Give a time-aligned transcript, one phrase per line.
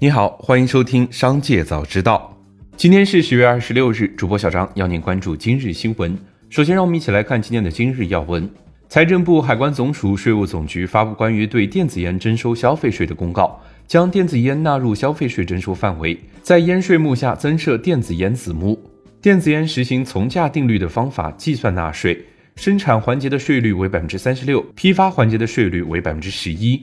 [0.00, 2.32] 你好，欢迎收听《商界早知道》。
[2.76, 6.16] 今天是十月二十六日，主播小张要您关注今日新闻。
[6.48, 8.48] 首先，让我们一起来看今天的今日要闻。
[8.88, 18.80] 财政部、海关总署、税务总局发布关于对电子烟征收消费税的公告，将电子烟纳入消费税征收范围，在烟税目下增设电子烟子目。
[19.20, 26.80] 电子烟实行从价定律的方法计算纳税，生产环节的税率为百分之三十六，批发环节的税率为百分之十一。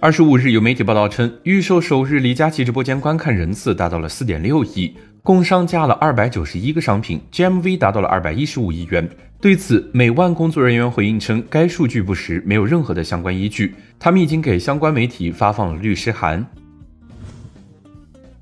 [0.00, 4.94] 二十五日，有媒体报道称，预售首日李佳琦直播间观看人次达到了四点六亿，
[5.24, 9.08] 共上架了二百九十一个商品，GMV 达到了二百一十五亿元。
[9.40, 13.74] 对此，美万工作人员回应称，该数据不实，没有任何的相关依据。
[13.98, 16.46] 他们已经给相关媒体发放了律师函。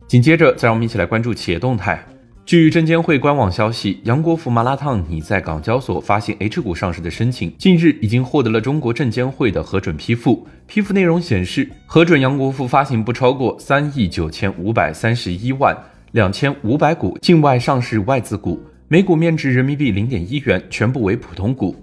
[0.06, 2.04] 紧接着，再让我们一起来关注企业动态。
[2.46, 10.46] 据证监会官网消息，杨国福麻辣烫拟在港交所发行 H 股上市的申请，近日已经获得了中国证监会的核准批复。
[10.68, 15.76] 批复内容显示，核准杨国福发行不超过三亿九千五百三十一万
[16.12, 21.74] 两千五百股境外上市外资股，每股面值人民币零点一元，全部为普通股。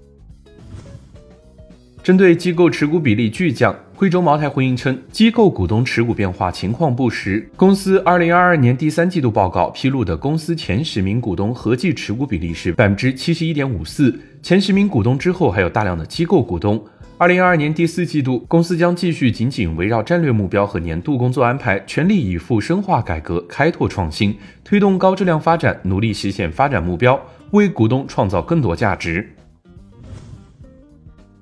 [2.04, 7.48] 针对机构持股比例巨降，贵州茅台回应称，机构股东持股变化情况不实。
[7.56, 16.78] 公司二零二二年第三季度报告披露的公司前十名股东合计持股比例是百分之七十一点五四，前十名股东之后还有大量的机构股东。
[17.16, 27.18] 二零二二年第四季度，公司将继续紧紧围绕战略目标和年度工作安排，全力以赴深化改革、开拓创新，推动高质量发展，努力实现发展目标，
[27.52, 29.26] 为股东创造更多价值。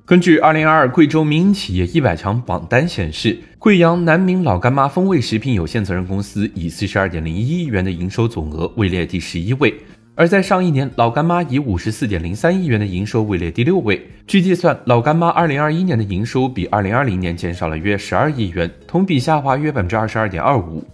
[0.04, 9.72] 根据二零二二贵州民营企业一百强榜单显示，贵阳南明老干妈风味食品有限责任公司以四十二点零一亿元的营收总额位列第十一位，
[10.16, 14.04] 而在上一年，老干妈以五十四点零三亿元的营收位列第六位。
[14.26, 20.84] 据计算，老干妈二零二一年的营收比二零二零年减少了约十二亿元，同比下滑约百分之二十二点二五。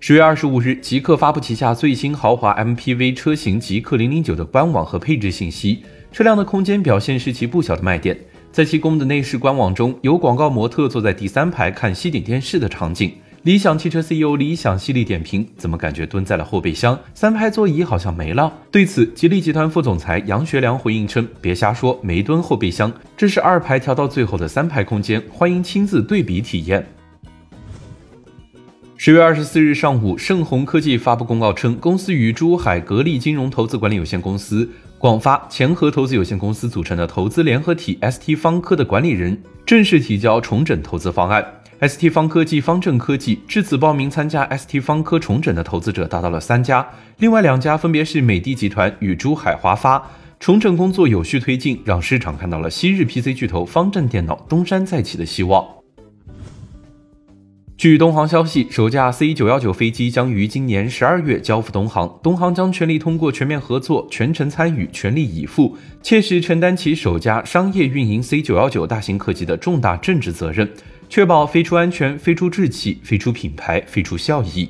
[0.00, 5.84] 十月二十五日，极客发布旗下最新豪华 MPV 车型极客零零九的官网和配置信息。
[6.12, 8.16] 车辆的空间表现是其不小的卖点。
[8.52, 13.10] 在其公布的内饰官网中，有广告模特坐在第三排看吸顶电视的场景。
[13.44, 16.96] 理想汽车 CEO 李想犀利点评：怎么感觉蹲在了后备箱？
[17.14, 18.52] 三排座椅好像没了。
[18.70, 26.86] 对此，吉利集团副总裁杨学良回应称：别瞎说，没蹲后备箱，这是二排调到最后的三排空间，欢迎亲自对比体验。
[28.98, 34.68] 十月二十四日上午，盛虹科技发布公告称，公司与珠海格力金融投资管理有限公司。
[35.02, 39.36] 广发前河投资有限公司组成的投资联合体 ST 方科的管理人
[39.66, 41.44] 正式提交重整投资方案。
[41.80, 50.08] ST 方科技方正科技至此报名参加 ST 方科重整的投资者达到了三家，另外两家分别是美的集团与珠海华发。
[50.38, 55.66] 重整工作有序推进，让市场看到了昔日 PC 巨头方正电脑东山再起的希望。
[57.82, 62.16] 据东航消息，首架 C 九幺九飞机将于今年十二月交付东航。
[62.22, 70.70] 东航将全力通过全面合作、全程参与、全力以赴，切实承担起首家商业运营 C 九幺九大型客机的重大政治责任，
[71.08, 74.68] 确保飞出安全、飞出志气、飞出品牌、飞出效益。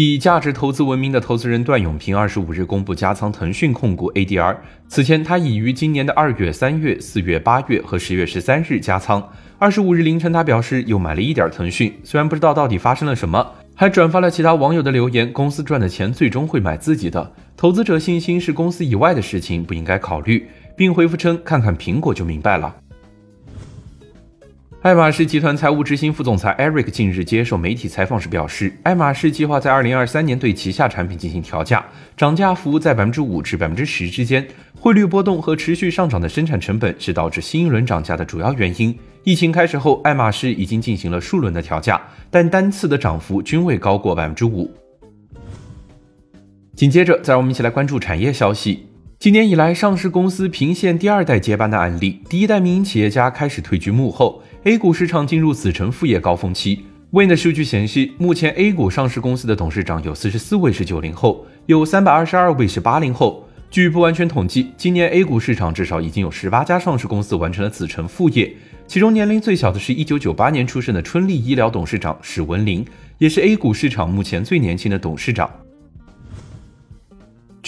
[0.00, 4.56] 以价值投资闻名的投资人段永平二十五日公布加仓腾讯控股 ADR。
[4.86, 9.28] 此前，他已于今年的二月、三月、四月、八月和十月十三日加仓。
[9.58, 13.44] 二十五日凌晨，他表示又买了一点腾讯，虽然不知道到底发生了什么，
[13.74, 17.32] 还转发了其他网友的留言：公司赚的钱最终会买自己的。
[17.56, 22.72] 投资者信心是公司以外的事情，不应该考虑，并回复称：看看苹果就明白了。
[24.88, 31.84] 爱马仕集团财务执行副总裁 Eric 近日接受媒体采访时表示，爱马仕计划在二零二三年对旗下产品进行调价，
[32.16, 34.48] 涨价幅在百分之五至百分之十之间。
[34.74, 38.98] 汇率波动和持续上涨的生产成本是导致新一轮涨价的主要原因。
[39.24, 42.00] 疫情开始后，爱马仕已经进行了数轮的调价，
[42.30, 44.74] 但单次的涨幅均未高过百分之五。
[46.74, 48.87] 紧接着，再让我们一起来关注产业消息。
[49.20, 56.84] 今年以来，上市公司频现第二代接班的案例，第一代民营企业家开始退居幕后，A 股市场进入子承父业高峰期。
[57.10, 63.44] Win 的数据显示，目前 A 股上市公司的董事长有四十四位是九零后，有三百二十二位是八零后。
[63.72, 68.54] 据不完全统计，今年 A 股市场至少已经有十八家上市公司完成了子承父业，
[68.86, 72.86] 其中年龄最小的是一九九八年出生的春丽医疗董事长史文林，
[73.18, 75.50] 也是 A 股市场目前最年轻的董事长。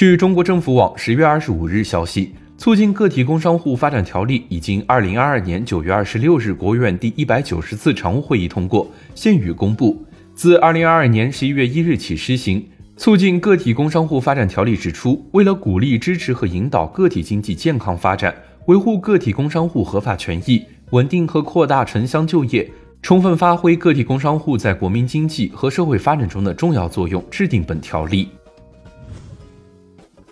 [0.00, 10.02] 据中国政府网十月二十五日消息，促进个体工商户发展条例已经二零二二年九月二十六日国务院第一百九十次常务会议通过，现予公布，
[10.32, 12.67] 自二零二二年十一月一日起施行。
[12.97, 18.35] 促进个体工商户发展条例指出，为了鼓励支持和引导个体经济健康发展，
[18.69, 22.67] 维护个体工商户合法权益，稳定和扩大城乡就业，
[23.03, 28.31] 充分发挥个体工商户在国民经济和社会发展中的重要作用，制定本条例。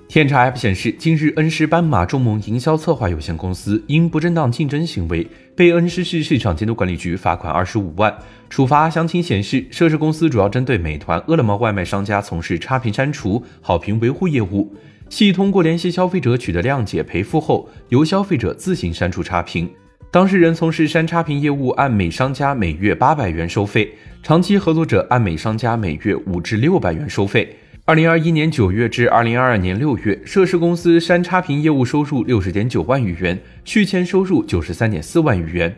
[0.08, 8.16] 天查 App 显示，近日恩施斑马众盟营销策划有限公司因不正当竞争行为，被恩施市市场监督管理局罚款二十五万。
[8.48, 14.74] 处罚详情显示，涉事公司主要针对美团、饿了么外卖商家从事差评删除、好评维护业务，
[15.10, 19.68] 系通过联系消费者取得谅解赔付后，由消费者自行删除差评。
[20.10, 23.86] 当事人从事删差评业务，按每商家每月八百元收费；
[24.22, 27.54] 长期合作者按每商家每月五至六百元收费。
[27.88, 35.74] 二零二一年九月至二零二二年六月，涉事公司删差评业务收入六十点九万余元，续签收入九十三点四万余元。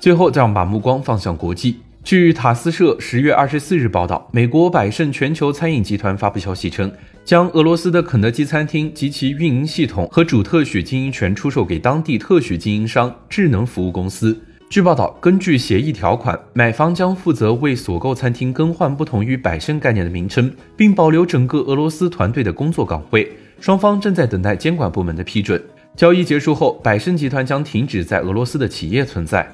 [0.00, 1.80] 最后，再让把目光放向国际。
[2.02, 6.90] 据塔斯社十月二十四日报道，美国百胜全球餐饮集团发布消息称，
[7.22, 14.40] 将俄罗斯的肯德基餐厅及其运营系统和主特许经营权出售给当地特许经营商智能服务公司。
[14.70, 23.32] 据报道，根据协议条款，买方将负责为所购餐厅更换不同于百胜概念的名称，并保留整个俄罗斯团队的工作岗位。
[23.60, 25.60] 双方正在等待监管部门的批准。
[25.96, 29.50] 交易结束后，百胜集团将停止在俄罗斯的企业存在。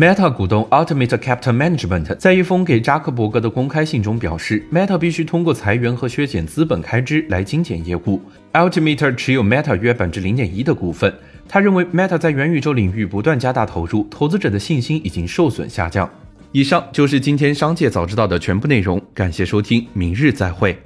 [0.00, 8.22] Meta 股东 Ultimate Capital Management 在一封给扎克伯格的公开信中表示，Meta 必须通过裁员和削减资本开支来精简业务。
[8.52, 11.12] Ultimate 持有 Meta 约百分之零点一的股份。
[11.48, 16.08] 他认为 Meta 在元宇宙领域不断加大投入，投资者的信心已经受损下降。
[16.52, 20.78] 以上就是今天商界早知道的全部内容，感谢收听，明日再会。